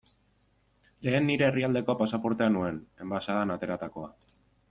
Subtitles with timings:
[1.07, 4.13] Lehen nire herrialdeko pasaportea nuen, enbaxadan ateratakoa.